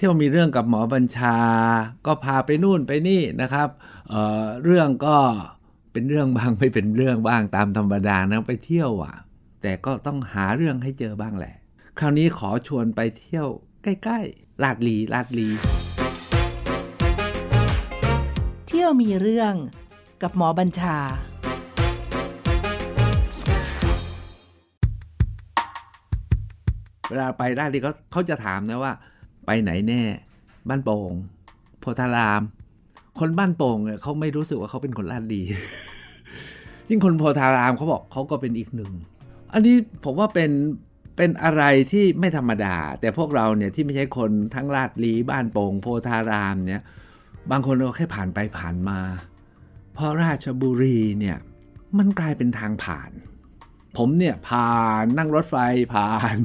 [0.00, 1.36] เที่ยวมีเรื่องกับหมอบัญชา
[2.06, 3.68] ก็พาไปนู่นไปนี่นะครับ
[4.10, 5.16] เเรื่องก็
[5.92, 9.14] เป็นเรื่องบ้างไม่เป็นเรื่องบ้างตามธรรมดานะไปเที่ยวอะ
[9.62, 11.54] แต่ก็ต้องหาเรื่องให้เจอบ้างแหละ
[11.98, 13.48] คราวนี้ขอชวนไปเที่ยว
[13.82, 15.48] ใกล้ๆลาดลีลาดลี
[18.68, 19.54] เที่ยวมีเรื่อง
[20.22, 20.98] กับหมอบัญชา
[27.08, 28.94] เวลาไปลาดลีเขาเขาจะถามนะว่า
[29.50, 30.02] ไปไหนแน่
[30.68, 31.12] บ้านโป่ง
[31.80, 32.42] โพธาราม
[33.18, 35.42] คนบ้านโป่งเนี่ยเขาไม่รู้สึกว่าเขาเป็นคนลาดลี
[36.88, 38.92] ยิ่งคนโพธารามเขาบอกเขาก็เป็นอีกหนึ่ง
[39.52, 40.50] อันนี้ผมว่าเป็น
[41.16, 46.82] เป็นอะไรที่ไม่ธรรมดา แต่พวกเราเนี่ยที่ไม่ใช่คนทั้งลาดลีบ้านโป่งโพธารามเนี่ย
[47.50, 49.00] บางคนเราแค่ผ่านไปผ่านมา
[49.94, 51.38] เพราะราชบุรีเนี่ย
[51.98, 53.10] มันกลายเป็นทางผ่าน
[53.96, 55.56] ผมเนี่ยผ่านนั่งรถไฟ
[55.94, 56.36] ผ่าน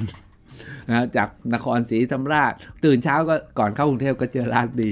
[0.90, 2.54] นะจากนครศรีธรรมราช
[2.86, 4.90] ตื่นเช้าก็ก่อนเข้ากรุงเทพก็เจอลาดลี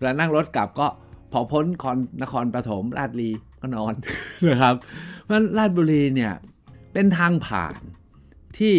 [0.00, 0.88] แล้วนั่งรถกลับก็
[1.32, 3.94] พอพ้นคอนนครปฐมลาดลีก็นอน
[4.48, 4.74] นะครับ
[5.24, 6.32] เพราะลาดบุรีเนี่ย
[6.92, 7.80] เป็นทางผ่าน
[8.58, 8.74] ที่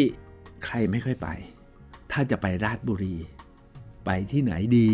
[0.66, 1.28] ใครไม่ค่อยไป
[2.12, 3.16] ถ้าจะไปราชบุรี
[4.06, 4.90] ไปที่ไหนดี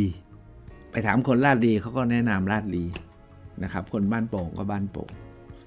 [0.92, 2.86] ไปถามคนราชดีเขาก็แนะนำราชดี
[3.64, 5.10] นะครับ คนบ้านโป่งก็บ้านโป่ง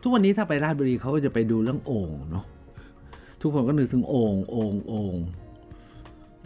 [0.03, 2.45] ทุกวันนี้ถ้าไปราชบุรีเขาก็จะไปดูเรื่องโอ่งเนาะ
[3.41, 5.15] ทุกคนก็นึกถึงโอ่งโอ่งโอ่ง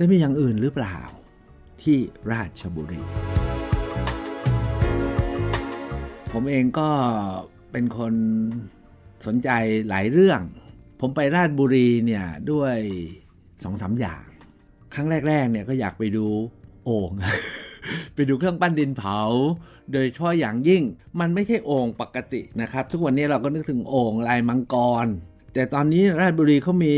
[0.03, 0.99] แต่มีอย่างอื่นหรือเปล่า
[1.83, 1.99] ที่
[2.33, 3.03] ราชบุรี
[6.33, 6.91] ผมเองก็
[7.73, 8.15] เป็นคน
[9.27, 9.49] สนใจ
[9.89, 10.41] หลายเรื่อง
[11.01, 12.77] ผมไปราชบุรีเนี่ยด้วย
[13.65, 14.25] สองสาอย่าง
[14.95, 16.27] ครั้งแรก ๆ เนี่ยก็อยากไปดู
[16.85, 17.11] โอ่ง
[18.15, 19.19] ไปดูเครื่องปั้นดินเผา
[19.93, 20.83] โดยเฉพาะอย่างยิ่ง
[21.21, 25.07] มันไม่ใช่โอ่งปกตินะครับ ทุกวันนี้เราก็นึกถึงโอ่งลายมังกร
[25.55, 26.95] แต่ตอนนี้ราชบุรีเขามี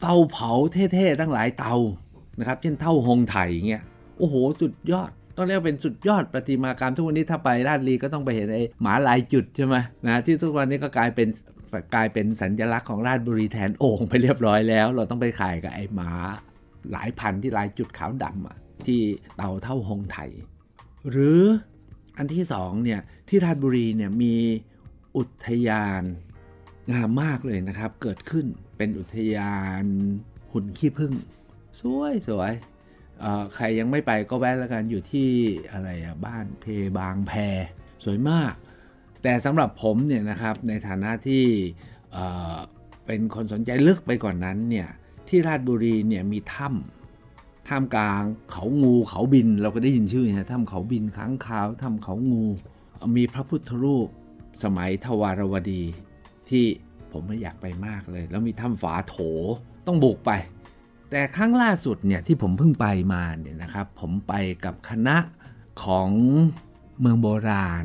[0.00, 1.76] เตาเผาเท่ๆ ตั้งหลายเตา
[2.38, 3.36] นะครับ เช่นเท่าหงไถ
[3.68, 3.82] เงี้ย
[4.18, 9.76] โอ้โห สุดยอด ต้องเรียกเป็นสุดยอดประติมากรรม ทุกวันนี้ถ้าไปราชบุรีก็ต้องไปเห็นไอ้หมาลายจุดใช่ไหม
[10.06, 11.28] นะที่ทุกวันนี้ก็กลายเป็น
[11.94, 16.10] กลายเป็นสัญลักษณ์ของราชบุรีแทนโอ่งไปเรียบร้อยแล้ว เราต้องไปขายกับไอ้หมา
[16.92, 19.00] หลายพันที่ลายจุดขาวดำที่
[19.36, 20.18] เต่าเท่าหงไถ
[21.10, 21.40] หรือ
[22.18, 24.34] อันที่สองเนี่ยที่ราชบุรีเนี่ยมี
[25.16, 26.02] อุทยาน
[26.92, 29.84] งามมากเลยนะครับ เกิดขึ้นเป็นอุทยาน
[30.52, 31.12] หุ่นขี้ผึ้ง
[31.80, 32.52] สวยสวย
[33.54, 35.30] ใครยังไม่ไปก็แวะแล้วกันอยู่ที่
[35.72, 36.64] อะไรอะบ้านเพ
[36.98, 37.32] บางแพ
[38.04, 38.54] สวยมาก
[39.22, 41.44] แต่สำหรับผมเนี่ยนะครับในฐานะที่
[43.06, 44.88] เป็นคนสนใจลึกไปก่อนนั้นเนี่ย
[45.28, 52.44] ที่ราชบุรีเนี่ยมีถ้ำท่ามกลางเขางูเขาบิน เราก็ได้ยินชื่อนะถ้ำเขาบินค้างคาวถ้ำเขางู
[53.16, 54.08] มีพระพุทธรูป
[54.62, 55.82] สมัยทวารวดี
[56.48, 56.64] ที่
[57.12, 59.16] ผมไม่อยากไปมากเลย แล้วมีถ้ำฝาโถ
[59.86, 60.30] ต้องบุกไป
[61.16, 65.16] แต่ครั้งล่าสุดเนี่ยที่ผมเพิ่งไปมาเนี่ยนะครับผมไปกับคณะ
[65.84, 66.10] ของ
[67.00, 67.84] เมืองโบราณ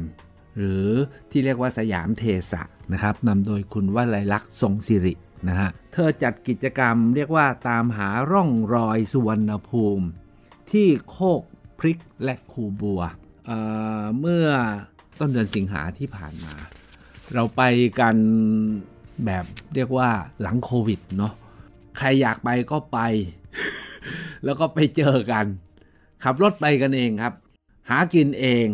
[0.58, 0.88] หรือ
[1.32, 2.64] ที่เรียกว่าสยามเทสะ
[2.94, 5.14] นะครับนำโดยคุณวัลัยลักษณ์ทรงสิริ
[5.48, 10.06] นะฮะเธอจัดกิจกรรมเรียกว่าตามหาร่องรอยสุวรรณภูมิ
[10.72, 11.42] ที่โคก
[11.80, 13.02] พริกและคูบัว
[13.46, 14.48] เเมื่อ
[15.20, 16.54] ต้นเดือนสิงหาที่ผ่านมา
[17.34, 17.62] เราไป
[18.00, 18.16] กัน
[19.26, 19.46] แบบ
[19.76, 20.10] เรียกว่า
[20.42, 21.34] หลังโควิดเนาะ
[22.00, 23.00] ใครอยากไปก็ไป
[24.44, 25.46] แล้วก็ไปเจอกัน
[26.24, 27.34] ขับรถไปกันเองครับ
[27.90, 28.68] หากินเอง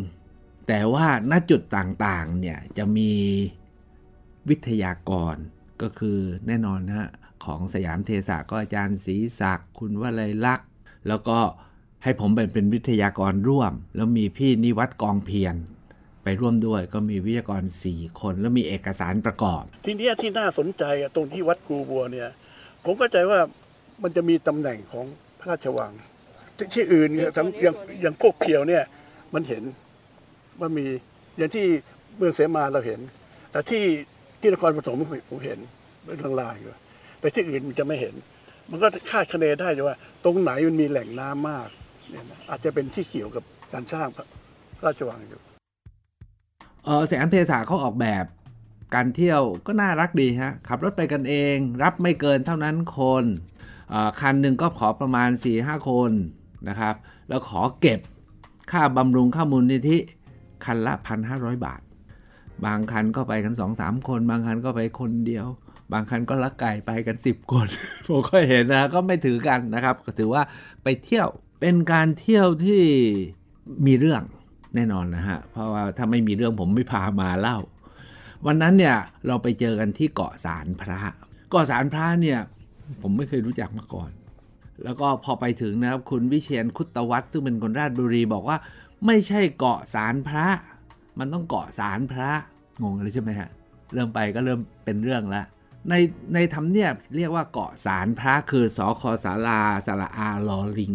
[0.68, 3.12] แต่ว่าณจุดต่างๆเนี่ยจะมี
[4.50, 5.36] วิทยากร
[5.82, 7.10] ก็คือแน่นอนนะ
[7.46, 10.70] ของสยามเทศะก็อาจารย์ศรีศักดิ์คุณวลัยลักษณ์
[11.08, 11.40] แล้วก็
[12.04, 15.56] ให้ผมเป็นเป็นวิทยากรร่วม แล้วมีพี่นิวัตกองเพียร
[16.24, 20.84] ไปร่วมด้วยก็มีวิทยากร4คน แล้วมีเอกสารประกอบ ทีนี้ที่น่าสนใจ
[21.16, 22.30] ตรงที่วัดกูบัวเนี่ย
[22.86, 23.40] ผมก็ใจว่า
[24.04, 25.06] มันจะมีตำแหน่งของ
[25.40, 25.92] พระราชวัง
[26.76, 28.84] ที่อื่นทั้งอย่างอย่างโคกเขียวเนี่ย
[29.34, 29.64] มันเห็น
[30.60, 30.86] ว่ามี
[31.38, 31.66] อย่างที่
[32.18, 33.00] เมืองเสมาเราเห็น
[33.52, 33.84] แต่ที่
[34.40, 34.98] ที่นครปฐม
[35.30, 35.60] ผมเห็น
[36.06, 36.70] เป็นลางๆอยู่
[37.20, 38.14] แต่ที่อื่นมันจะไม่เห็น
[38.72, 41.68] มันก็คาดคะเนได้ว่า ตรงไหนมันมีแหล่งน้ำมาก
[42.10, 43.44] เนี่ยนะอาจจะเป็นที่เกี่ยวกับ
[43.74, 45.42] การสร้างพระราชวังอยู่
[46.86, 48.26] เออแสงเทสาเขาออกแบบ
[48.94, 53.26] การเที่ยวก็น่ารักดีฮะ ขับรถไปกันเอง รับไม่เกินเท่านั้นคน
[54.22, 55.30] คันหนึ่งก็ขอประมาณ
[55.60, 56.12] 4-5 คน
[56.70, 56.96] นะครับ
[57.30, 58.00] แล้วขอเก็บ
[58.72, 59.98] ค่าบำรุงข้ามูลนิธิ
[60.66, 60.94] คันละ
[61.30, 61.82] 1,500 บาท
[62.66, 65.48] บางคันก็ไปกันสองสามคน บางคันก็ไปคนเดียว
[65.92, 67.68] บางคันก็ลักไก่ไปกันสิบคน
[68.08, 70.42] ผมก็เห็นนะก็ไม่ถือกันนะครับ ก็ถือว่า
[70.84, 71.28] ไปเที่ยว
[71.60, 72.82] เป็นการเที่ยวที่
[73.86, 74.24] มีเรื่อง
[74.76, 77.58] แน่นอนนะฮะ เพราะว่าถ้าไม่มีเรื่องผมไม่พามาเล่า
[78.46, 78.96] วันนั้นเนี่ย
[79.28, 81.00] เราไปเจอกันที่เกาะสารพระ
[81.50, 82.40] เกาะสารพระเนี่ย
[83.02, 84.12] ผมไม่เคยรู้จักมาก่อน
[84.84, 88.58] แล้วก็พอไปถึงนะครับคุณวิเชียนคุตวัฒน์ซึ่งเป็นคนราชบุรีบอกว่า
[89.06, 90.48] ไม่ใช่เกาะสารพระ
[91.20, 92.32] มันต้องเกาะสารพระ
[92.82, 93.50] งงเลยใช่ไหมฮะ
[93.94, 95.44] เริ่มไปก็เริ่มเป็นเรื่องละ
[95.90, 95.94] ใน
[96.34, 100.94] ในทำเนียบเรียกว่าเกาะสารพระคือสอคอสาราสาระอาลอลิง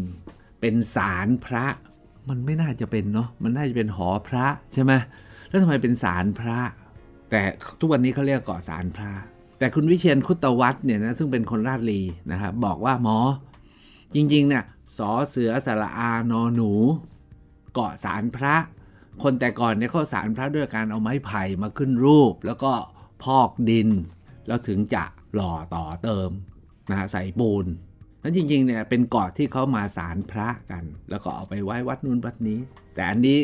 [0.61, 1.65] เป็นสารพระ
[2.29, 4.93] มันไม่น่าจะเป็นเนาะมันน่าจะเป็นหอพระใช่ไหม
[5.49, 6.59] แล้วทำไมเป็นสารพระ
[7.31, 7.43] แต่
[7.81, 9.13] ทุกวันนี้เขาเรียกเกาะสารพระ
[9.59, 12.01] แต่คุณวิเชียนคุตวัฒน์เนี่ยนะซึ่งเป็นคนราชลี
[12.33, 13.19] นะครับบอกว่าหมอ
[14.15, 14.65] จริงๆเนี่ย
[14.99, 16.73] สอเสือสระอานอหนู
[17.75, 18.55] เกาะสารพระ
[19.23, 22.73] คนแต่ก่อนเนี่ยเขาสารพระด้วยการเอาไม้ไผ่มาขึ้นรูป แล้วก็
[23.23, 23.89] พอกดิน
[24.47, 25.05] แล้วถึงจะ
[25.35, 26.31] หล่อต่อเติม
[26.91, 27.67] นะฮะใส่ปูน
[28.23, 32.59] นั้นจริงๆเนี่ยเป็นเกาะที่เขามาสารพระกัน แล้วก็เอาไปไว้วัดนู้นวัดนี้
[32.95, 33.39] แต่อันนี้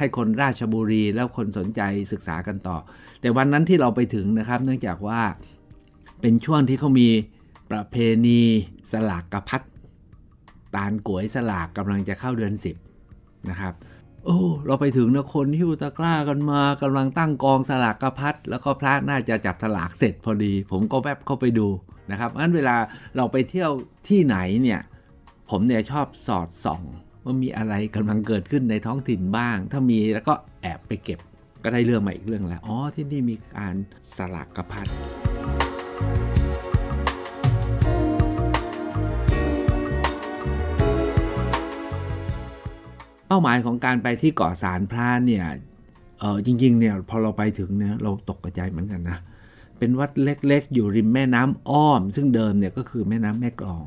[0.00, 1.80] ให้คนราชบุรีแล้วคนสนใจ
[2.12, 2.76] ศึกษากันต่อ
[3.20, 5.20] แต่วันนั้นที่เราไปถึงนะครับ เนื่องจากว่า
[6.20, 7.08] เป็นช่วงที่เขามี
[7.70, 8.40] ประเพณี
[8.92, 9.62] สลากกระพัด
[10.74, 12.54] ตาลก๋วยสลากกำลังจะเข้าเดือน
[13.00, 13.74] 10 นะครับ
[14.24, 21.68] โอ้เราไปถึงนะคนหิ้วตะกร้ากันมากำลังตั้งกองสลากกระพัดแล้วก็พระน่าจะจับสลากเสร็จพอดี ผมก็แวบเข้าไปดู
[22.10, 22.76] นะครับงั้นเวลา
[23.16, 23.70] เราไปเที่ยว
[24.08, 24.80] ที่ไหนเนี่ย
[25.50, 26.82] ผมเนี่ยชอบสอดส่อง
[27.30, 31.18] ว่ามีอะไรกำลังเกิดขึ้นในท้องถิ่นบ้าง ถ้ามีแล้วก็แอบไปเก็บ
[31.64, 33.74] ก็ได้เรื่องมาอีกเรื่องแล้ว อ๋อ ที่นี่มีการ
[34.16, 34.86] สลากกระพัด
[43.26, 45.44] เป้าหมายของการไปที่เกาะสารพระเนี่ย
[46.20, 49.18] เออจริงๆเนี่ยพอเราไปถึงเนี่ยเราตกใจเหมือนกันนะ
[49.78, 53.84] เป็นวัดเล็กๆ อยู่ริมแม่น้ำอ้อม ซึ่งเดิมเนี่ยก็คือแม่น้ำแม่กลอง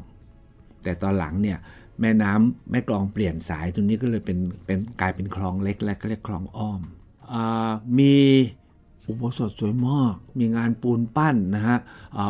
[0.84, 1.58] แต่ตอนหลังเนี่ย
[2.02, 6.82] แม่น้ำแม่กลองเปลี่ยนสายตรงนี้ก็เลยเป็นเป็นกลายเป็นคลองเล็กและก็เรียกคลองอ้อม
[7.34, 7.36] อ
[7.98, 8.16] มี
[9.08, 11.78] อุโบสถสวยมาก มีงานปูนปั้นนะฮะ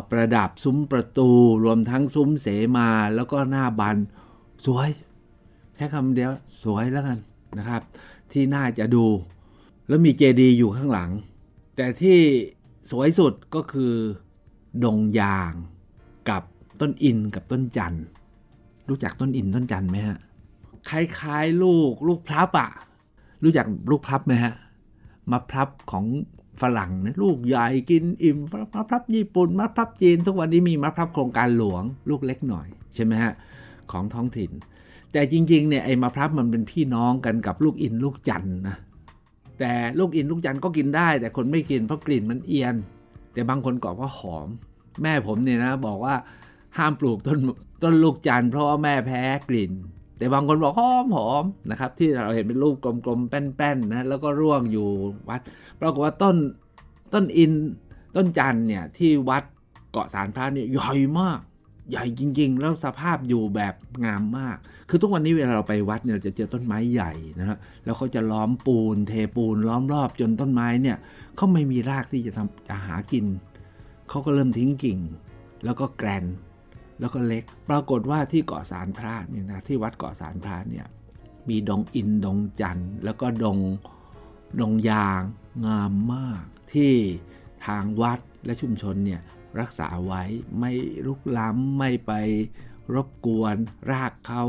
[0.10, 1.30] ประดับซุ้มประตู
[1.64, 3.98] รวมทั้งซุ้มเสมาแล้วก็หน้าบัน
[4.66, 4.90] สวย
[5.76, 6.32] แค่คำเดียว
[6.64, 7.18] สวยแล้วกัน
[7.58, 7.82] นะครับ
[8.32, 9.06] ที่น่าจะดู
[9.88, 11.10] แล้วมีเจดีย์อยู่ข้างหลัง
[11.76, 12.20] แต่ที่
[12.92, 13.94] สวยสุดก็คือ
[14.84, 15.54] ดงยาง
[16.30, 16.44] กับ
[16.80, 18.06] ต้นอินกับต้นจันทร์
[18.90, 20.18] รู้จักต้นอินต้นจันทร์ไหมฮะ
[20.90, 22.70] คล้ายๆลูกลูกพลับอะ
[23.44, 24.54] รู้จักลูกพลับไหมฮะ
[25.32, 26.06] มะพลับของ
[26.62, 28.38] ฝรั่งนะลูกใหญ่กินอิ่ม
[28.76, 33.34] มะพลับญี่ปุ่นมะพลับจีน ทุกวันนี้มีมะพลับโครงการหลวง ลูกเล็กหน่อยใช่ไหมฮะ
[33.92, 34.52] ของท้องถิ่น
[35.12, 38.76] แต่จริงๆเนี่ยไอ้มะพร้าวมันเป็นพี่น้องกันกับลูกอินลูกจันทร์นะ
[39.60, 42.76] แต่ลูกอินลูกจันทร์ก็กินได้ แต่คนไม่กินเพราะกลิ่นมันเอียน
[43.34, 44.48] แต่บางคนบอกว่าหอม
[45.02, 46.16] แม่ผมเนี่ยนะบอกว่า
[46.78, 47.40] ห้ามปลูกต้น
[47.84, 49.72] ต้นลูกจันทร์เพราะว่าแม่แพ้กลิ่น
[50.18, 52.76] แต่บางคนบอกหอมหอมนะครับ ที่เราเห็นเป็นรูป
[53.06, 54.88] กลมๆ แป้นๆนะแล้วก็ร่วงอยู่
[55.30, 55.42] วัด
[55.82, 56.36] ปรากฏว่าต้น
[57.14, 57.52] ต้นอิน
[58.16, 59.44] ต้นจันทร์เนี่ยที่วัด
[59.92, 61.40] เกาะสารพระเนี่ยใหญ่มาก
[61.92, 63.74] ใหญ่จริง ๆ แล้วสภาพอยู่แบบ
[64.06, 64.58] งามมาก
[64.90, 70.98] คือทุกวันนี้เวลาเราไปวัดเนี่ยเราจะเจอต้นไม้ใหญ่นะฮะแล้วเขาจะล้อมปูน เทปูน ล้อมรอบจนต้นไม้เนี่ย
[71.36, 73.26] เขาไม่มีรากที่จะทำจะหากิน
[74.10, 75.00] เขาก็เริ่มทิ้งกิ่ง
[75.66, 76.26] แล้วก็แกรน
[77.04, 80.88] แล้วก็เล็ก ปรากฏว่าที่เกาะสารพระเนี่ยนะที่วัดเกาะสารพระเนี่ย
[81.50, 83.60] มีดงอินดงจันแล้วก็ดง
[84.60, 85.22] ดงยาง
[85.66, 86.94] งามมาก ที่
[87.66, 89.22] ทางวัดและชุมชนเนี่ย
[89.60, 90.24] รักษาไว้
[90.60, 90.72] ไม่
[91.06, 92.12] ลุกล้ำไม่ไป
[92.94, 93.56] รบกวน
[93.92, 94.44] รากเขา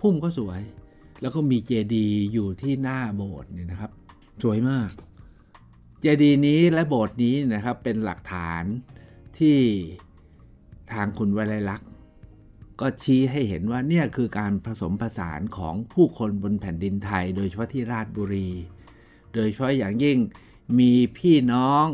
[0.00, 0.60] พุ่มก็สวย
[1.20, 3.90] แล้วก็มีเจดีย์อยู่ที่หน้าโบสถ์เนี่ยนะครับ
[4.42, 4.90] สวยมาก
[6.00, 8.64] เจดีย์นี้และโบสถ์นี้นะครับเป็นหลักฐาน
[9.38, 9.58] ที่
[10.94, 11.88] ทางคุณวลัยลักษณ์
[12.80, 18.50] ก็ชี้ให้เห็นว่าเนี่ยคือการผสมผสานของผู้คนบนแผ่นดินไทย โดยเฉพาะที่ราชบุรี
[19.34, 20.18] โดยเฉพาะอย่างยิ่ง
[20.78, 21.86] มีพี่น้อง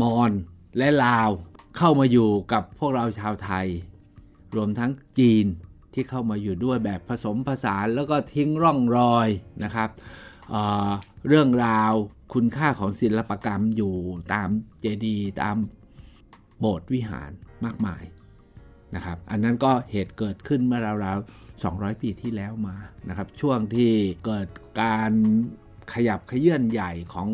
[0.00, 0.32] มอญ
[0.78, 1.30] และลาว
[1.76, 3.66] เข้ามาอยู่กับพวกเราชาวไทย
[4.56, 5.46] รวมทั้งจีน
[5.92, 9.28] ที่เข้ามาอยู่ด้วยแบบผสมผสานแล้วก็ทิ้งร่องรอย
[9.64, 9.88] นะครับ
[10.50, 11.92] เเรื่องราว
[12.34, 13.94] คุณค่าของศิลปกรรมอยู่
[14.32, 14.48] ตาม
[14.80, 15.56] เจดีย์ตาม
[16.60, 17.30] โบสถ์วิหาร
[17.64, 18.02] มากมาย
[18.94, 22.76] นะครับ อันนั้นก็เหตุเกิดขึ้นเมื่อราวๆ 200 ปีที่แล้วมา
[23.08, 23.92] นะครับ ช่วงที่
[24.24, 24.48] เกิด
[24.82, 25.12] การ
[25.92, 27.28] ขยับขยื่นใหญ่ของ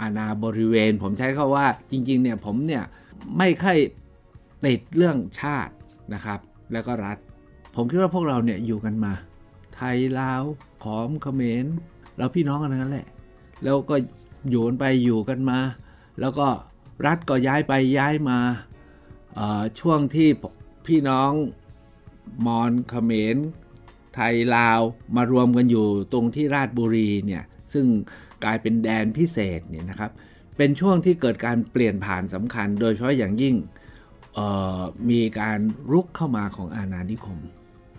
[0.00, 2.84] อาณาบริเวณ ผมใช้คาว่าจริงๆเนี่ยผมเนี่ย
[3.38, 3.78] ไม่ค่อย
[4.66, 5.74] ติดเรื่องชาติ
[6.14, 6.40] นะครับ
[6.72, 7.18] แล้วก็รัฐ
[7.76, 9.12] ผมคิดว่าพวกเราเนี่ยอยู่กันมา
[9.74, 10.42] ไทยลาว
[10.82, 11.66] ขอมเขมร
[12.16, 13.08] เราพี่น้องกันนั้นแหละ
[13.64, 13.96] แล้วก็
[14.50, 15.58] อยู่กันไปอยู่กันมา
[16.20, 16.48] แล้วก็
[17.06, 18.38] รัฐก็ย้ายไปย้ายมา
[19.80, 20.28] ช่วงที่
[20.86, 21.32] พี่น้อง
[22.46, 23.36] มอญเขมร
[24.14, 24.80] ไทยลาว
[25.16, 27.86] มารวมกันอยู่ตรงที่ราชบุรีเนี่ยซึ่ง
[28.44, 30.10] กลายเป็นแดนพิเศษเนี่ยนะครับ
[30.56, 33.54] เป็นช่วงที่เกิดการเปลี่ยนผ่านสำคัญ โดยเฉพาะอย่างยิ่ง
[35.10, 35.58] มีการ
[35.90, 37.38] รุกเข้ามาของอาณานิคม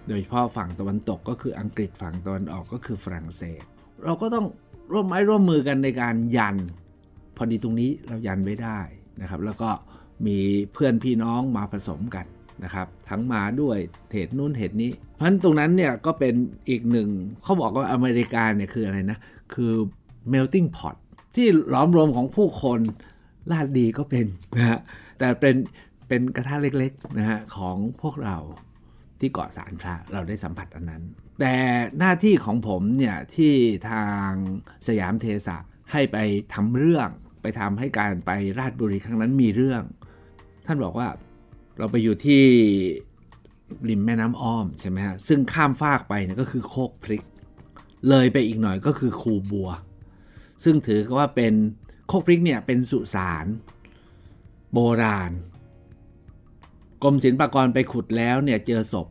[0.08, 3.63] โดยเฉพาะฝั่งตะวันตกก็คืออังกฤษฝั่งตะวันออกก็คือฝรั่งเศส
[4.03, 4.46] เราก็ต้อง
[4.91, 6.58] ร่วมไม้ร่วมมือกันในการยัน
[7.41, 8.79] อดีตรงนี้เรายันไว้ได้
[9.21, 9.69] นะครับ แล้วก็
[10.25, 10.38] มี
[10.74, 12.25] เพื่อนพี่น้องมาผสมกัน
[12.63, 13.77] นะครับ ทั้งมาด้วย
[14.12, 16.33] เหตุนู้นเหตุนี้ เพราะฉะนั้นตรงนั้นเนี่ยก็เป็น
[16.69, 17.10] อีกหนึ่ง
[17.43, 19.17] เขาบอกว่าอเมริกาเนี่ยคืออะไรนะ
[19.53, 19.74] คือ
[20.33, 20.95] melting pot
[21.36, 22.79] ที่หลอมรวมของผู้คน
[23.51, 24.25] ลาดดีก็เป็น
[24.57, 24.79] นะฮะ
[25.19, 25.55] แต่เป็น
[26.07, 28.38] เป็นกระทะเล็กๆนะฮะของพวกเรา
[29.19, 31.03] ที่เกาะสารพระเราได้สัมผัสอันนั้น
[31.39, 31.55] แต่
[32.00, 33.53] หน้าที่ของผมเนี่ยที่
[33.89, 34.29] ทาง
[34.88, 35.57] สยามเทสะ
[35.91, 36.17] ให้ไป
[36.53, 37.10] ทำเรื่อง
[37.41, 39.81] ไปทำให้การไปราชบุรีครั้งนั้นมีเรื่อง
[40.65, 41.07] ท่านบอกว่า
[41.77, 42.43] เราไปอยู่ที่
[43.89, 47.24] ริมแม่น้ำอ้อมใช่ไหมฮะซึ่งข้ามฟากไปเนี่ยก็คือโคกพริก
[48.10, 49.69] เลยไปอีกหน่อยก็คือคูบัว
[50.63, 51.53] ซึ่งถือว่าเป็น
[52.07, 53.45] โคกพริกเนี่ยเป็นสุสาน
[54.74, 55.31] โบราณ
[57.03, 59.07] กรมศิลปากรไปขุดแล้วเนี่ยเจอศพ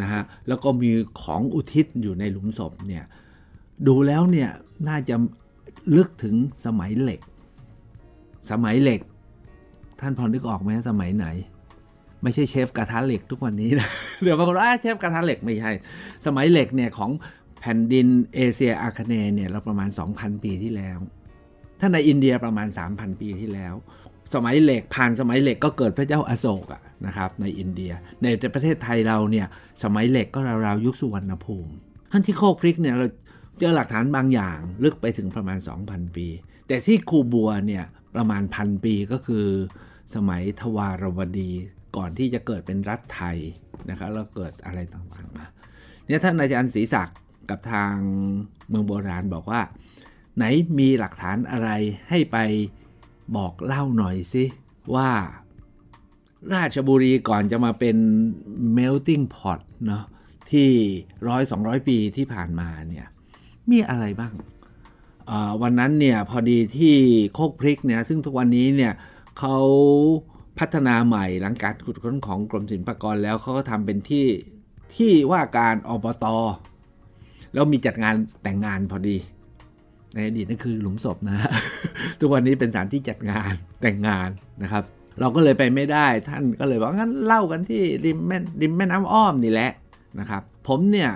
[0.00, 0.90] นะฮะแล้วก็มี
[1.22, 3.04] ของอุทิศอยู่ในหลุมศพเนี่ย
[3.86, 4.50] ดูแล้วเนี่ย
[4.88, 5.14] น่าจะ
[5.96, 7.20] ลึกถึงสมัยเหล็ก
[8.50, 9.00] สมัยเหล็ก
[10.00, 11.26] ท่านพอนึกออกไหมสมัยไหน
[12.22, 13.88] ไม่ใช่เชฟกระทะเหล็กทุกวันนี้นะ
[14.22, 15.70] เดี๋ยวบางคนว่าเชฟกระทะเหล็กไม่ใช่
[16.26, 17.10] สมัยเหล็กเนี่ยของ
[17.60, 20.98] แผ่นดินเอเชียอาคเนย์เนี่ยเราประมาณ 2,000 ปีที่แล้ว
[21.80, 23.74] ถ้าในอินเดียประมาณ 3,000 ปีที่แล้ว
[24.34, 29.46] สมัยเหล็กผ่านสมัยเหล็กก็เกิดพระเจ้าอาโศกะนะครับในอินเดีย ในประเทศไทยเราเนี่ย
[29.84, 31.72] สมัยเหล็กก็ราวๆยุคสุวรรณภูมิ
[32.12, 33.06] ท่านที่โคกพริกเนี่ยเรา
[33.58, 36.26] เจอหลักฐานบางอย่างลึกไปถึงประมาณ 2,000 ปี
[36.68, 37.84] แต่ที่คูบัวเนี่ย
[38.16, 39.46] ประมาณพันปีก็คือ
[40.14, 41.50] สมัยทวารวดี
[41.96, 43.38] ก่อนที่จะเกิดเป็นรัฐไทย
[43.90, 45.46] นะครับแล้วเกิดอะไรต่างๆมา
[46.06, 47.18] เนี่ยท่านอาจารย์ศรีศักดิ์
[47.50, 47.94] กับทาง
[48.68, 49.60] เมืองโบราณบอกว่า
[50.36, 50.44] ไหน
[50.78, 51.70] มีหลักฐานอะไร
[52.08, 52.36] ให้ไป
[53.36, 54.44] บอกเล่าหน่อยสิ
[54.94, 55.10] ว่า
[56.54, 57.96] ราชบุรีก่อนจะมาเป็น
[58.76, 60.04] melting pot เนาะ
[60.50, 60.70] ที่
[61.28, 63.06] ร้อยสองร้อยปีที่ผ่านมาเนี่ย
[63.70, 64.32] มีอะไรบ้าง
[65.62, 66.96] วันนั้นเนี่ยพอดีที่
[67.34, 68.92] โคกพริกเนี่ยซึ่งทุกวันนี้เนี่ย
[69.38, 69.58] เขา
[70.58, 74.26] พัฒนาใหม่หลังการขุดค้นของกรมศิลปากรแล้วเขาก็ทำเป็นที่
[74.96, 76.24] ที่ว่าการอบต
[77.52, 79.16] แล้วมีจัดงานแต่งงานพอดี
[80.14, 81.36] ในอดีตนั่นคือหลุมศพนะ
[82.20, 83.52] ทุกวันนี้เป็นสถานที่จัดงาน
[83.82, 84.28] แต่งงาน
[84.62, 84.84] นะครับ
[85.20, 89.72] เราก็เลยไปไม่ได้ท่านก็เลยบอกงั้นเล่ากันที่ริมแม่ริมแม่น้ำอ้อมนี่แหละ
[90.18, 91.10] นะครับ ผมเนี่ย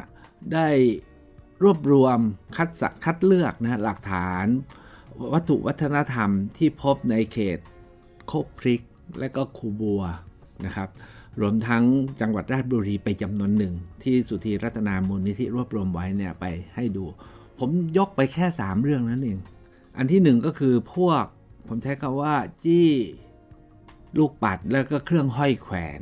[0.55, 0.67] ได้
[1.63, 2.19] รวบรวม
[2.57, 4.47] คัดสคัดเลือกนะหลักฐาน
[5.33, 7.59] วัตถุวัฒนธรรมที่พบในเขต
[8.27, 8.83] โคกพริก
[9.21, 10.03] และก็คูบัว
[10.65, 10.89] นะครับ
[11.41, 11.85] รวมทั้ง
[12.21, 17.05] จังหวัดราชบุรีไปจำนวนหนึ่ง ที่สุธีรัตนามูลนิธิรวบรวมไว้เนี่ยไปให้ดู
[17.59, 19.39] ผมยกไปแค่ 3 เรื่องนั้นเอง
[19.97, 21.25] อันที่หนึ่งก็คือพวก
[21.69, 22.91] ผมใช้คำว่าจี้
[24.19, 26.01] ลูกปัดแล้วก็เครื่องห้อยแขวน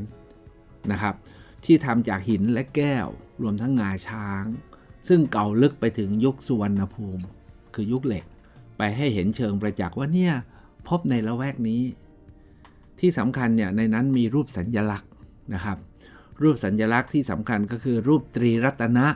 [0.92, 1.14] นะครับ
[1.64, 3.06] ที่ทำจากหินและแก้ว
[3.42, 4.44] รวมทั้งงาช้าง
[5.08, 7.24] ซึ่งเก่าลึกไปถึงยุคสุวรรณภูมิ
[7.74, 8.24] คือยุคเหล็ก
[8.78, 10.32] ไปให้เห็นเชิงประจักษ์ว่าเนี่ย
[10.88, 11.80] พบในละแวกนี้
[13.00, 15.10] ที่สำคัญเนี่ยในนั้นมีรูปสัญญลักษณ์
[15.54, 15.78] นะครับ
[16.42, 19.06] รูปสัญญลักษณ์ที่สำคัญก็คือรูปตรีรัตนะ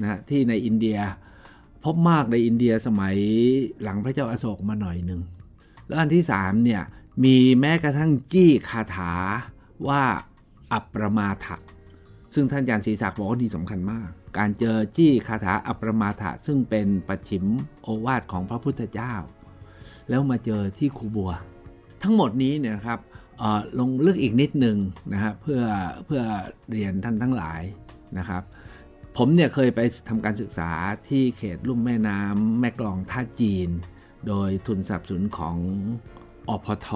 [0.00, 0.98] นะที่ในอินเดีย
[1.84, 3.16] พบมากในอินเดียสมัย
[3.82, 5.20] หลังพระเจ้าอาโศกมาหน่อยหนึ่ง
[5.86, 6.82] แล้วอันที่3เนี่ย
[7.24, 9.12] มีแม้กระทั่งจี้คาถา
[9.88, 10.02] ว่า
[10.72, 11.56] อัปรมาถะ
[12.34, 14.08] ซึ่งท่านอาจารย์ศรีศักดิ์บอกว่านี่สำคัญมาก
[14.38, 17.44] การเจอจี้คาถาอัปรมาถะซึ่งเป็นปัจฉิม
[17.82, 19.14] โอวาทของพระพุทธเจ้า
[20.08, 21.32] แล้วมาเจอที่คูบัว
[22.02, 23.00] ทั้งหมดนี้เนี่ยครับ
[23.78, 24.76] ลงลึกอีกนิดหนึ่ง
[25.12, 25.60] นะครับเพื่อ
[26.06, 26.22] เพื่อ
[26.70, 27.62] เรียนท่านทั้งหลาย
[28.18, 28.42] นะครับ
[29.16, 30.70] ผมเนี่ยเคยไปทำการศึกษา
[31.08, 33.68] ที่เขตลุ่มแม่น้ำแม่กลองท่าจีน
[34.26, 35.56] โดยทุนสนับสนุนของ
[36.48, 36.88] อพท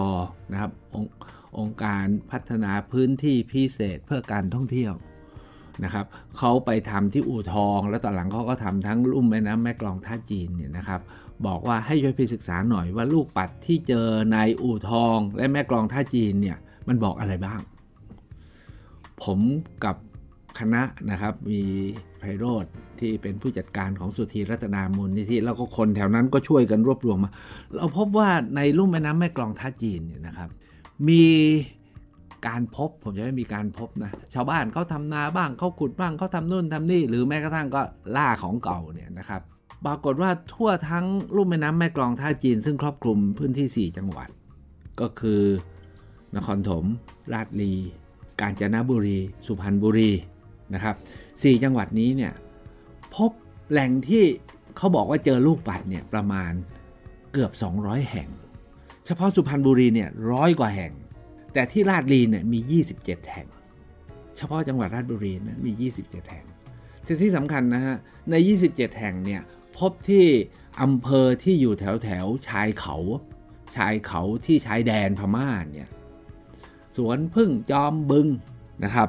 [0.52, 1.04] นะครับอง
[1.58, 4.92] องค์การพัฒนาพื้นที่พิเศษเพื่อการท่องเที่ยว
[5.84, 6.06] นะครับ
[6.38, 11.00] เขาไปทำที่อู่ทอง แล้วตอนหลังเขาก็ทำทั้งลุ่มแม่น้ำแม่กลองท่าจีนเนี่ยนะครับ
[11.46, 16.56] บอกว่าให้ช่วยไปศึกษาหน่อยว่าลูกปัดที่เจอในอู่ทอง และแม่กลองท่าจีนเนี่ย
[16.88, 17.60] มันบอกอะไรบ้าง
[19.22, 19.38] ผม
[19.84, 19.96] กับ
[20.58, 21.62] คณะนะครับมี
[22.18, 22.66] ไพโรธ
[22.98, 27.30] ที่เป็นผู้จัดการของสุธีรัตนามูลนิธิแล้วก็คนแถวนั้นก็ช่วยกันรวบรวมมา
[27.76, 30.48] เราพบว่าในลุ่มแม่น้ำแม่กลองท่าจีนเนี่ยนะครับ
[31.08, 31.24] มี
[32.46, 37.82] การพบผมจะไม่มีการพบนะชาวบ้านเขาทำนาบ้างเขาขุดบ้างเขาทำนู่นทำนี่หรือแม้กระทั่งก็
[38.16, 39.42] ล่าของเก่าเนี่ยนะครับ
[39.84, 41.06] ปรากฏว่าทั่วทั้ง
[41.36, 44.28] ลุ่มแม่น้ำแม่กลองท่าจีน ซึ่งครอบคลุมพื้นที่ 4 จังหวัด
[45.00, 45.42] ก็คือ
[46.36, 46.84] นครถม
[47.32, 47.72] ราชลี
[48.40, 50.10] กาญจนบุรี สุพรรณบุรี
[50.74, 50.94] นะครับ
[51.28, 52.32] 4จังหวัดนี้เนี่ย
[53.14, 53.30] พบ
[53.70, 54.24] แหล่งที่
[54.76, 56.52] เขาบอกว่าเจอลูกปัดเนี่ยประมาณ
[57.32, 58.28] เกือบ 200 แห่ง
[59.06, 60.92] เฉพาะสุพรรณบุรีเนี่ยร้อยกว่าแห่ง
[61.52, 63.48] แต่ที่ราชลีเนี่ยมี 27 แห่ง
[64.36, 66.44] เฉพาะจังหวัดราชบุรีนะมี 27 แห่ง
[67.04, 67.96] แต่ที่สำคัญนะฮะ
[68.30, 68.34] ใน
[68.66, 69.42] 27 แห่งเนี่ย
[69.78, 70.26] พบที่
[70.82, 72.96] อำเภอที่อยู่แถวแถวชายเขา
[73.74, 75.88] ชายเขาที่ชายแดนพม่าเนี่ย
[76.96, 78.26] สวนพึ่งจอมบึง
[78.84, 79.08] นะครับ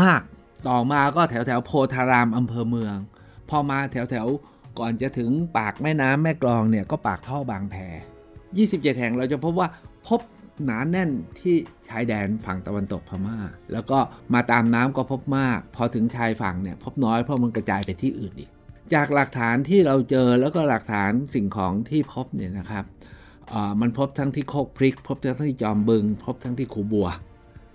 [0.00, 0.22] มาก
[0.68, 2.96] ต่อมาก็แถวแถวโพธารามอำเภอเมือง
[3.48, 4.26] พอมาแถวแถว
[4.78, 7.76] ก่อนจะถึงปากแม่น้ำแม่กลองเนี่ยก็ปากท่อบางแพ
[8.38, 9.68] 27 แห่งเราจะพบว่า
[10.06, 10.20] พบ
[10.64, 11.10] หนาแน่น
[11.40, 11.56] ที่
[11.88, 13.38] ชายแดนฝั่งตะวันตกพม่า
[13.72, 13.98] แล้วก็
[14.34, 18.50] มาตามน้ำก็พบมาก พอถึงชายฝั่งเนี่ยพบน้อยเพราะมันกระจายไปที่อื่นอีก
[18.94, 22.84] จากหลักฐานที่เราเจอแล้วก็หลักฐานสิ่งของที่พบเนี่ยนะครับ
[23.80, 27.08] มันพบทั้งที่โคกพริก พบทั้งที่จอมบึง พบทั้งที่คูบัว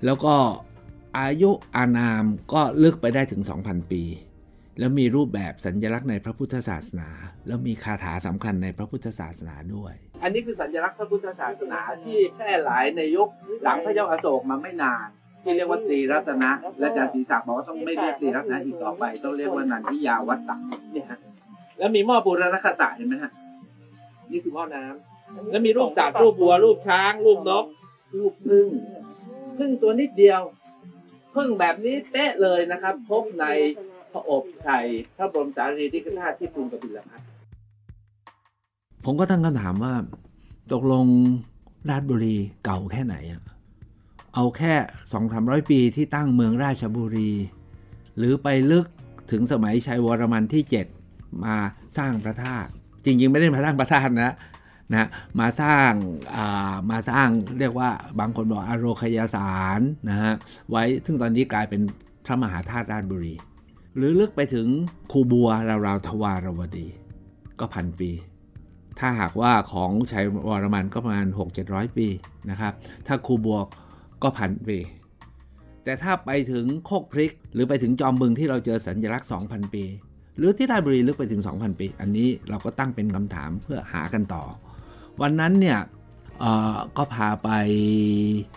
[0.06, 0.36] แล้วก็
[1.20, 2.24] อายุอานาม
[2.54, 4.02] ก็ลึกไปได้ถึง 2,000 ปี
[4.80, 7.10] แล้วมีรูปแบบสัญญลักษณ์ในพระพุทธศาสนา
[7.48, 13.30] แล้วมีคาถาสำคัญในพระพุทธศาสนาด้วย อันนี้คือสัญลักษณ์พระพุทธศาสนาที่แพร่หลายในยุค
[13.64, 15.08] หลังพระเจ้าอาโศกมาไม่นาน
[15.44, 20.58] ที่เรียกว่าตรีรัตนะ และอาจารย์ศรีศักดิ์บอกว่าต้องไม่เรียกตรีรัตนะอีกต่อไป ต้องเรียกว่านันทิยาวัตตะ
[20.92, 21.20] เนี่ยฮะ
[21.78, 23.32] แล้วมีหม้อบูรณคตะเห็นไหมฮะ
[24.32, 27.66] นี่คือหม้อน้ำแล้วมีรูปสัตว์รูปบัว รูปช้าง รูปนก
[28.18, 28.68] รูปพึ่ง
[29.58, 30.42] พึ่งตัวนิดเดียว
[31.36, 33.46] พึ่งแบบนี้เป๊ะเลยนะครับ พบใน
[34.14, 34.86] พระอบไทย
[35.18, 37.22] พระบรมสารีริกธาตุที่กรุงกบิลพัท
[39.06, 39.94] ผมก็ตั้งคำถามว่า
[40.74, 41.06] ตกลง
[41.90, 43.44] ราชบุรีเก่าแค่ไหนอะ
[44.36, 44.74] เอาแค่
[45.12, 47.32] สองสามร้อยปีที่ตั้งเมืองราชบุรี
[48.18, 48.86] หรือไปลึก
[49.32, 50.64] ถึงสมัยชัยวรมันที่
[51.02, 51.56] 7 มา
[51.98, 52.70] สร้างพระธาตุ
[53.06, 54.36] จริง ๆ ไม่ได้มาสร้างพระธาตุนะ
[54.92, 55.08] นะ
[55.40, 57.28] มาสร้างามาสร้าง
[57.60, 57.90] เรียกว่า
[58.20, 60.34] บางคนบอกอโรคยาสารนะฮะ
[60.70, 61.82] ไว้ซึ่งตอนนี้กลายเป็น
[62.26, 63.36] พระมหาธาตุราชบุรี
[63.98, 64.68] หรือลึกไปถึง
[65.12, 65.50] คูบัว
[65.86, 66.88] ราวๆทวารวดี
[67.60, 68.12] ก็พันปี
[69.00, 71.28] ถ้าหากว่าของชัยวรมันก็ประมาณ
[71.62, 72.08] 6-700 ปี
[72.50, 72.74] นะครับ
[73.08, 73.60] ถ้าคูบัว
[74.24, 74.80] ก็พันปี
[75.84, 79.84] แต่ถ้าไปถึงโคกพริก หรือไปถึงจอมบึงที่เราเจอสัญลักษณ์ 2,000 ปี
[80.38, 84.44] หรือที่ราชบุรีลึกไปถึง 2,000 ปี อันนี้เราก็ตั้งเป็นคำถามเพื่อหากันต่อ
[85.22, 85.80] วันนั้นเนี่ย
[86.98, 87.50] ก็พาไป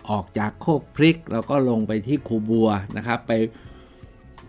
[0.09, 3.31] ออกจากโคกพริก แล้วก็ลงไปที่คูบัวนะครับไป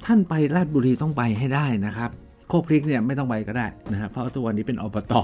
[0.06, 2.10] ท่านไปราชบุรีต้องไปให้ได้นะครับ
[2.48, 5.14] โคกพริกเนี่ยไม่ต้องไปก็ได้นะครับเพราะทุกวันนี้เป็นอบต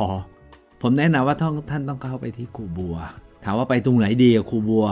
[0.82, 2.96] ผมแนะนำว่าท่านท่านต้องเข้าไปที่คูบัว
[3.44, 4.86] ถามว่าไปตรงไหนดีอะคูบัว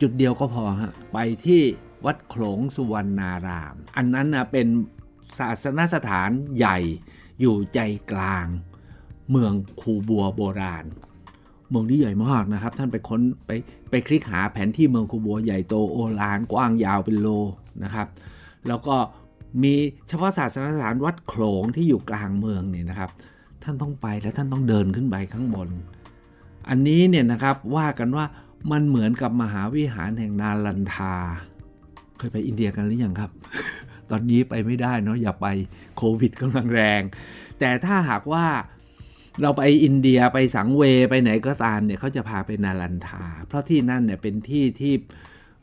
[0.00, 1.60] จุดเดียวก็พอฮะไปที่
[2.04, 4.66] วัดโขลงสุวรรณาราม อันนั้นนะเป็น
[5.38, 6.78] ศาสนสถานใหญ่
[7.40, 7.80] อยู่ใจ
[8.12, 8.46] กลาง
[9.30, 10.84] เมืองคูบัวโบราณ
[11.70, 13.50] เมืองนี้ใหญ่มากนะครับ ท่านไปค้นไป
[13.90, 17.28] ไปคลิกหาแผนที่เมืองคูบัวใหญ่โตโอฬารกว้างยาวเป็นโล
[17.84, 18.06] นะครับ
[18.68, 18.96] แล้วก็
[19.62, 19.74] มี
[20.08, 23.10] เฉพาะศาสนสถานวัดโขลงที่อยู่กลางเมืองเนี่ยนะครับ
[23.62, 25.68] ท่านต้องไปแล้วท่านต้องเดินขึ้นไปข้างบน
[26.68, 28.26] อันนี้เนี่ยนะครับว่ากันว่า
[28.70, 31.14] มันเหมือนกับมหาวิหารแห่งนาลันทา
[32.18, 33.30] เคยไปอินเดียกันหรือยังครับ
[34.10, 35.46] ตอนนี้ไปไม่ได้เนาะอย่าไป
[35.96, 37.02] โควิดกำลังแรง
[37.58, 38.46] แต่ถ้าหากว่า
[39.42, 44.94] เราไปอินเดียไปสังเวไปไหนก็ตามเนี่ยเขาจะพาไปนาลันทา เพราะที่นั่นเนี่ยเป็นที่ที่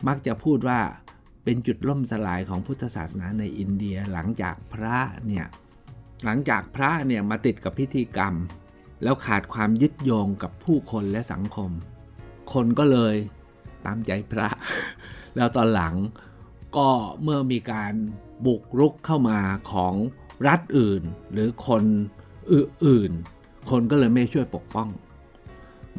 [0.07, 0.79] มักจะพูดว่า
[1.51, 5.45] เป็นจุดล่มสลายของพุทธศาสนาในอินเดียหลังจากพระเนี่ย
[6.25, 8.33] หลังจากพระเนี่ยมาติดกับพิธีกรรม
[9.03, 11.71] แล้วขาดความยึดโยงกับผู้คนและสังคม
[12.53, 13.15] คนก็เลย
[13.85, 14.47] ตามใจพระ
[15.35, 15.95] แล้วตอนหลัง
[16.77, 16.89] ก็
[17.23, 17.93] เมื่อมีการ
[18.45, 19.39] บุกรุกเข้ามา
[19.71, 19.93] ของ
[20.47, 21.01] รัฐอื่น
[21.33, 21.83] หรือคน
[22.53, 23.11] อื่น
[23.69, 24.89] คนก็เลยไม่ช่วยปกป้อง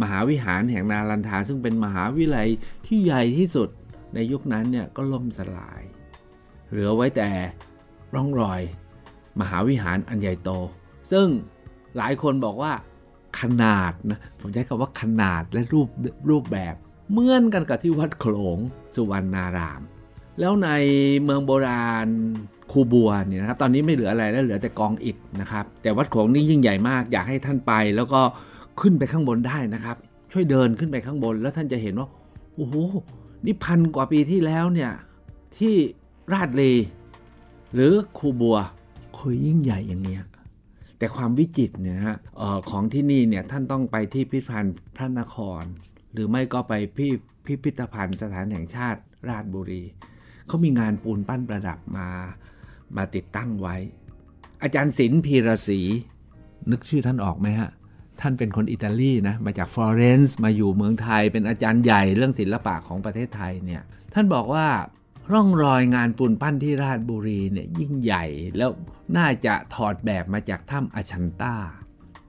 [0.03, 2.49] มหาวิหารแห่งนาลันทาซึ่งเป็นมหาวิทยาลัย
[2.87, 3.71] ที่ใหญ่ที่สุด
[4.15, 5.83] ในยุคนั้นเนี่ยก็ล่มสลาย
[6.71, 7.31] เหลือไว้แต่
[8.15, 8.61] ร่องรอย
[9.41, 10.51] มหาวิหารอันใหญ่โต
[11.13, 11.27] ซึ่ง
[11.97, 12.73] หลายคนบอกว่า
[13.41, 15.89] ขนาดนะผมใช้คำว่าขนาดและรูป
[16.31, 16.75] รูปแบบ
[17.11, 18.59] เหมือนกันกับที่วัดโขลง
[18.95, 19.83] สุวรรณาราม
[20.41, 20.69] แล้วใน
[21.23, 22.09] เมืองโบราณ
[22.73, 28.21] คูบัวเนี่ยนะครับตอนนี้ไม่เหลืออะไรแล้วเหลือแต่กองอิฐนะครับ แต่วัดโขงนี่ยิ่งใหญ่มากอยากให้ท่านไป แล้วก็
[28.81, 29.97] ขึ้นไปข้างบนได้นะครับ
[30.33, 32.09] ช่วยเดินขึ้นไปข้างบน แล้วท่านจะเห็นว่า
[32.55, 32.75] โอ้โห
[33.45, 34.93] นี่พันกว่าปีที่แล้วเนี่ย
[35.59, 35.75] ที่
[36.33, 36.63] ราชเล
[37.75, 38.59] หรือคูบัว
[39.15, 40.25] เคยยิ่งใหญ่อย่างเนี้ย
[40.99, 42.19] แต่ความวิจิตรเนี่ยฮะ
[42.71, 45.63] ของที่นี่เนี่ยท่านต้องไปที่พิพิธภัณฑ์พระนคร
[46.13, 47.07] หรือไม่ก็ไปพิ
[47.47, 49.83] พิพิธภัณฑ์สถานแห่งชาติราชบุรี
[50.47, 52.09] เขามีงานปูนปั้นประดับมา
[52.97, 53.77] มาติดตั้งไว้
[54.63, 55.81] อาจารย์ศิลป์พีระศรี
[56.71, 57.71] นึกชื่อท่านออกไหมฮะ
[58.21, 63.83] ท่านเป็นคนอิตาลีนะมาจากฟลอเรนซ์มาอยู่เมืองไทย เป็นอาจารย์ใหญ่เรื่องศิลปะของประเทศไทยเนี่ย
[64.15, 64.67] ท่านบอกว่า
[65.33, 68.25] ร่องรอยงานปูนปั้นที่ราชบุรีเนี่ยยิ่งใหญ่
[68.57, 68.71] แล้ว
[69.17, 71.55] น่าจะถอดแบบมาจากถ้ำอชันตา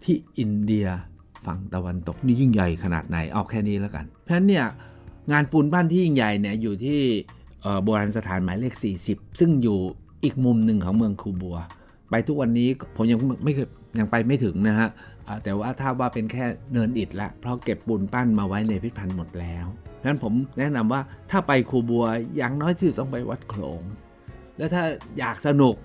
[0.04, 0.88] ที่อินเดีย
[1.46, 4.66] ฝั่งตะวันตกนี่ยิ่งใหญ่ขนาดไหนเอาแค่นี้แล้วกัน เพราะนั้นเนี่ย
[5.32, 7.00] งานปูนปั้นที่ยิ่งใหญ่เนี่ยอยู่ที่
[7.84, 8.74] โบราณสถานหมายเลข
[9.08, 9.80] 40 ซึ่งอยู่
[10.24, 11.58] อีกมุมหนึ่งของเมืองคูบัว
[12.10, 13.68] ไปทุกวันนี้ผมยังไม่เคย
[14.00, 14.90] ยังไปไม่ถึงนะฮะ
[15.44, 19.66] แต่ว่าถ้าว่าเป็นแค่เนินอิฐละ เพราะเก็บปูนปั้นมาไว้ในพิพิธภัณฑ์หมดแล้ว
[20.06, 23.82] งั้นผมแนะนำว่าถ้าไปคูบัวอย่างน้อยที่ต้องไปวัดโขลง
[24.58, 24.84] แล้วถ้า
[25.20, 25.76] อยากสนุก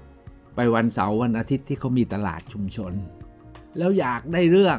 [0.57, 2.93] ไปวันเสาร์วันอาทิตย์ที่เขามีตลาดชุมชน
[3.79, 4.79] แล้วอยากได้เรื่อง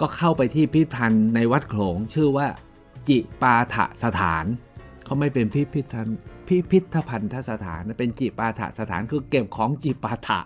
[0.00, 2.46] ก็เข้าไปที่พิพิธภัณฑ์ในวัดโขลงชื่อว่า
[3.08, 4.44] จิปาถะสถาน
[5.04, 10.40] เขาไม่เป็นพิพิธภัณฑ์พิพิธภัณฑสถานเป็นจิปาถะสถานคือเก็บของจิปาถะ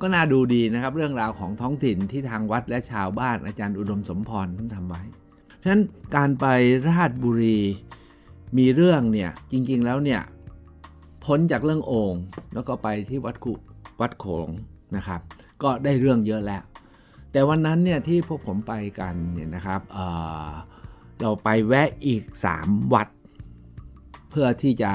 [0.00, 5.02] ก็น่าดูดีนะครับ เรื่องราวของท้องถิ่นที่ทางวัดและชาวบ้านอาจารย์อุดมสมพรท่านทำไว้
[5.62, 5.82] ฉะนั้น
[6.16, 6.46] การไป
[6.88, 7.58] ราชบุรี
[8.58, 10.20] มีเรื่องเนี่ยจริงๆแล้วเนี่ย
[11.24, 12.14] พ้นจากเรื่องโอง
[12.54, 13.54] แล้วก็ไปที่วัดกุ
[14.00, 14.48] วัดโขง
[14.96, 15.20] นะครับ
[15.62, 16.62] ก็ได้เรื่องเยอะแล้ว
[17.32, 22.22] แต่วันนั้นเนี่ยที่พวกผมไปกันเนี่ยนะครับเเราไปแวะอีก
[22.58, 23.08] 3 วัด
[24.30, 24.92] เพื่อที่จะ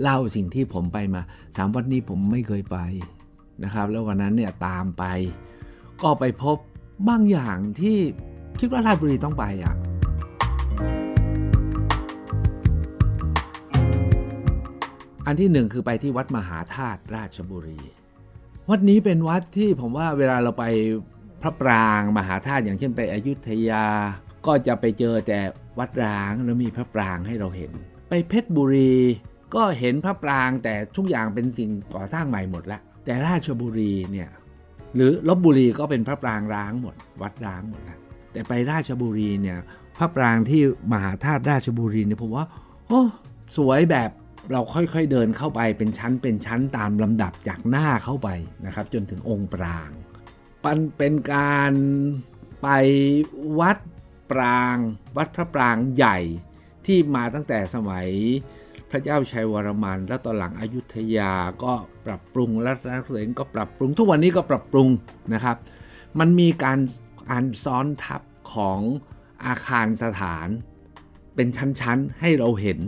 [0.00, 2.78] เล่าสิ่งที่ผมไปมา 3 วัดนี้ผมไม่เคยไป
[3.62, 5.04] นะครับแล้ววันนั้นเนี่ยตามไป
[6.02, 6.56] ก็ไปพบ
[7.08, 7.98] บางอย่างที่
[8.58, 9.74] คิดว่าราชบุรีต้องไปอะ
[15.26, 17.80] อันที่หนึ่งคือไปที่วัดมหาธาตุราชบุรี
[18.70, 20.64] วัดนี้เป็นวัดที่ผมว่าเวลาเราไป
[21.42, 23.86] พระปรางมหาธาตุอย่างเช่นไปอยุธยา
[24.46, 25.40] ก็จะไปเจอแต่
[25.78, 27.72] วัดร้างแล้วมีพระปรางให้เราเห็น
[28.08, 28.94] ไปเพชรบุรี
[29.54, 34.30] ก็เห็นพระปรางแต่ทุกอย่างเป็นสิ่งก่อสร้างใหม่หมดแล้ว แต่ราชบุรีเนี่ย
[34.94, 38.00] หรือลบบุรีก็เป็นพระปรางร้างหมด วัดร้างหมดแล้ว
[38.32, 39.58] แต่ไปราชบุรีเนี่ย
[39.98, 40.62] พระปรางที่
[40.92, 42.46] มหาธาตุราชบุรีเนี่ยผมว่า
[42.88, 43.02] โอ้
[43.56, 44.10] สวยแบบ
[44.52, 48.28] เราค่อยๆเดินเข้าไปเป็นชั้นเป็นชั้นตามลำดับจากหน้าเข้าไป
[48.66, 49.90] นะครับ จนถึงองค์ปราง
[50.64, 51.72] ปันเป็นการ
[52.62, 52.68] ไป
[53.58, 53.78] วัด
[54.30, 54.76] ปราง
[55.16, 56.18] วัดพระปรางใหญ่
[56.86, 58.08] ที่มาตั้งแต่สมัย
[58.90, 61.32] พระเจ้าชัยวรมัน แล้วตอนหลังอายุทยา
[61.64, 61.72] ก็
[62.06, 64.88] ปรับปรุงรัตนโกสินทร์ก็ปรับปรุง ทุกวันนี้ก็ปรับปรุง
[65.34, 65.56] นะครับ
[66.18, 66.78] มันมีการ
[67.30, 68.80] อ่านซ้อนทับของ
[69.46, 70.48] อาคารสถาน
[71.34, 72.78] เป็นชั้นๆ ให้เราเห็น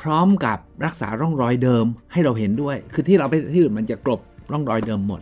[0.00, 4.20] พร้อมกับรักษาร่องรอยเดิมให้เราเห็นด้วย คือที่เราไปที่อื่นมันจะกลบ
[4.52, 5.20] ร่องรอยเดิมหมด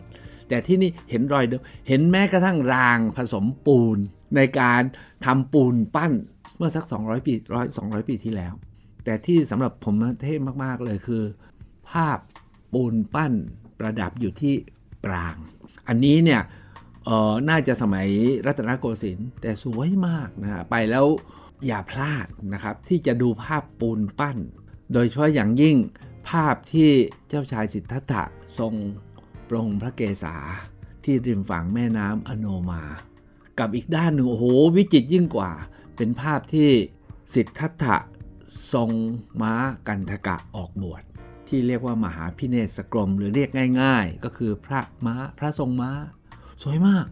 [0.49, 3.97] แต่ที่นี่เห็นรอยเดิม เห็นแม้กระทั่งรางผสมปูน
[4.35, 4.81] ในการ
[5.25, 6.11] ทำปูนปั้น
[6.57, 8.53] เมื่อสัก 200 ปีร้อยสองปีที่แล้ว
[9.03, 11.23] แต่ที่สำหรับผมเท่มาก ๆ เลยคือ
[11.91, 12.19] ภาพ
[12.73, 13.33] ปูนปั้น
[13.79, 14.55] ประดับอยู่ที่
[15.03, 15.35] ปราง
[15.87, 16.41] อันนี้เนี่ย
[17.49, 18.07] น่าจะสมัย
[18.45, 21.05] รัตนโกสินทร์แต่สวยมากนะฮะไปแล้ว
[21.67, 24.37] อย่าพลาดนะครับ ที่จะดูภาพปูนปั้น
[24.93, 25.75] โดยเฉพาะอย่างยิ่ง
[26.29, 26.89] ภาพที่
[27.27, 28.23] เจ้าชายสิทธัตถะ
[28.57, 28.73] ทรง
[29.49, 30.35] ปรงพระเกศา
[31.03, 32.83] ที่ริมฝั่งแม่น้ำอโนมา
[33.59, 35.51] กับอีกด้านหนึ่งโอ้โหวิจิตยิ่งกว่า
[35.95, 36.69] เป็นภาพที่
[37.33, 37.97] สิทธัตถะ
[38.73, 38.91] ทรง
[39.41, 39.53] ม้า
[39.87, 41.03] กันทกะออกบวช
[41.47, 43.49] ที่เรียกว่ามหาพิเนศกรม หรือเรียก
[43.81, 45.91] ง่าย ๆ ก็คือพระม้าพระทรงม้า
[46.63, 47.07] สวยมาก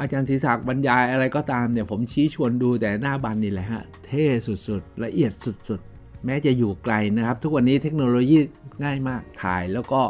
[0.00, 5.32] อาจารย์ศรีศักดิ์บรรยายอะไรก็ตามเนี่ยผมชี้ชวนดูแต่หน้าบันนี่แหละฮะ เท่สุดๆ ละเอียด
[5.68, 8.38] สุดๆ แม้จะอยู่ไกลนะครับ ทุกวันนี้เทคโนโลยี
[8.84, 10.02] ง่ายมากถ่ายแล้วก็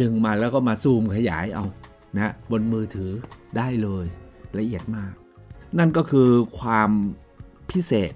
[0.00, 1.64] ดึงมาแล้วก็มาซูมขยายเอา
[2.16, 3.12] นะบนมือถือ
[3.56, 4.06] ได้เลย
[4.58, 5.12] ละเอียดมาก
[5.78, 6.90] นั่นก็คือความ
[7.70, 8.12] พิเศษ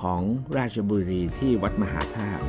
[0.00, 0.22] ของ
[0.56, 2.44] ราชบุรีที่วัดมหาธาตุ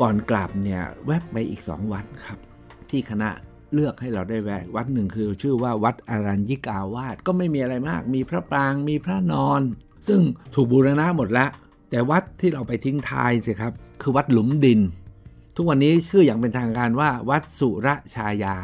[0.00, 2.38] ก่อนกลับเนี่ยแวบไปอีกสองวัดครับ
[2.90, 3.30] ที่คณะ
[3.74, 9.62] เลือกให้เราได้แวะวัดหนึ่งคือชื่อว่าวัดอารัญญิกาวาสก็ไม่มีอะไรมาก มีพระปรางมีพระนอน
[10.08, 10.20] ซึ่ง
[10.54, 11.50] ถูกบูรณะหมดแล้ว
[11.90, 14.80] แต่วัดที่เราไปทิ้งทายสิครับ คือวัดหลุมดิน
[15.56, 18.56] ทุกวันนี้ชื่ออย่างเป็นทางการว่า วัดสุรชายา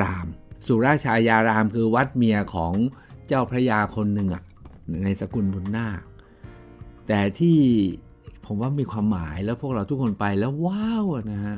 [0.00, 0.26] ราม
[0.66, 2.74] สุรชายารามคือวัดเมียของ
[3.34, 4.42] เจ้าพระยาคนหนึ่งอะ
[5.04, 6.00] ในสกุลบุญนาค
[7.08, 7.58] แต่ที่
[8.46, 11.56] ผมว่ามีความหมายแล้วพวกเราทุกคนไปแล้วว้าวนะฮะ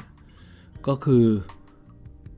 [0.87, 1.25] ก็คือ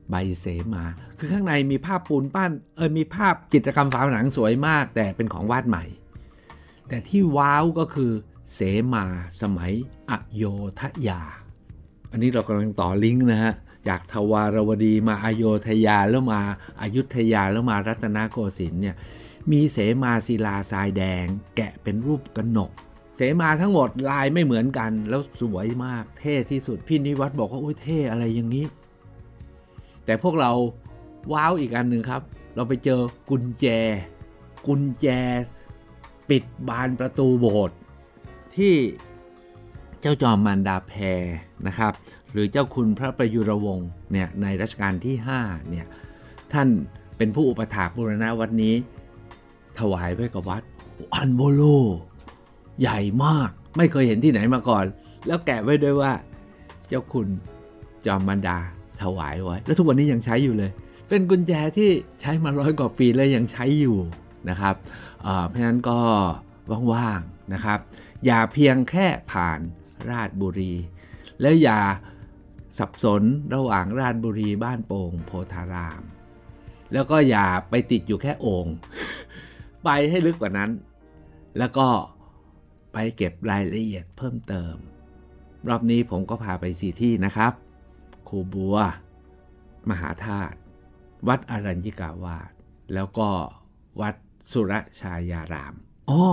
[0.09, 0.83] ใบเสมา
[1.17, 5.85] คือข้างในมีภาพปูนปั้นเออมีภาพจิตรกรรมฝาผนังสวยมาก แต่เป็นของวาดใหม่
[6.87, 8.11] แต่ที่ว้าวก็คือ
[8.53, 8.59] เส
[8.93, 9.05] มา
[9.41, 9.71] สมัย
[10.09, 10.43] อโย
[10.79, 11.21] ธยา
[12.11, 13.53] อันนี้เรากำลังต่อลิงก์นะฮะ
[13.87, 16.41] จากทวารวดีมาอโยธยาแล้วมา
[16.81, 18.97] อายุทยาแล้วมารัตนโกสินทร์เนี่ย
[19.51, 22.71] มีเสมาศิลาทรายแดง แกะเป็นรูปกระหนก
[23.15, 28.65] เสมาทั้งหมดลายไม่เหมือนกัน แล้วสวยมากเท่ที่สุดพี่นิวัฒน์บอกว่าอุ้ยเท่อะไรอย่างนี้
[30.05, 30.51] แต่พวกเรา
[31.33, 32.21] ว้าวอีกอันหนึ่งครับ
[32.55, 33.65] เราไปเจอกุญแจ
[34.67, 35.07] กุญแจ
[36.29, 37.77] ปิดบานประตูโบสถ์
[38.55, 38.73] ที่
[40.01, 41.21] เจ้าจอมมารดาแพร
[41.67, 41.93] นะครับ
[42.31, 45.87] หรือเจ้าคุณพระประยุรวงศ์เนี่ยในรัชกาลที่5เนี่ย
[46.53, 46.67] ท่าน
[47.17, 48.75] เป็นผู้อุปถากบูรณะวัดนี้
[49.79, 50.61] ถวายไว้กับวัด
[51.13, 51.63] อันโบโล
[52.81, 54.85] ใหญ่มากไม่เคยเห็นที่ไหนมาก่อน
[55.27, 56.11] แล้วแกะไว้ด้วยว่า
[56.87, 57.27] เจ้าคุณ
[58.05, 58.57] จอมมันดา
[59.01, 60.71] ถวายไว้ แล้วทุกวันนี้ยังใช้อยู่เลย
[61.09, 61.89] เป็นกุญแจที่
[62.21, 63.97] ใช้มาร้อยกว่าปีแล้วยังใช้อยู่
[64.49, 64.75] นะครับ
[65.23, 65.99] เอ่อเพราะฉะนั้นก็
[66.93, 67.79] ว่างๆนะครับ
[68.25, 69.59] อย่าเพียงแค่ผ่าน
[70.09, 70.73] ราชบุรี
[71.41, 71.79] แล้วอย่า
[72.77, 76.01] สับสนระหว่างราชบุรีบ้านโป่งโพธาราม
[76.93, 78.67] แล้วก็อย่าไปติดอยู่แค่โอ่ง
[79.89, 80.71] ไปให้ลึกกว่านั้น
[81.57, 81.87] แล้วก็
[82.93, 84.75] ไปเก็บรายละเอียดเพิ่มเติม
[85.67, 87.53] รอบนี้ผมก็พาไปสี่ที่นะครับ
[88.27, 88.77] คูบัว
[89.89, 90.57] มหาธาตุ
[91.27, 92.51] วัดอรัญญิกาวาส
[92.93, 93.29] แล้วก็
[94.01, 94.15] วัด
[94.51, 95.73] สุรชายาราม
[96.09, 96.23] อ๋อ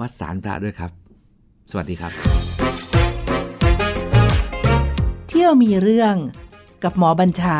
[0.00, 0.90] วัดสารพระด้วยครับ
[1.70, 2.12] สวัสดีครับ
[5.28, 6.14] เที่ยวมีเรื่อง
[6.82, 7.58] กับหมอบัญชา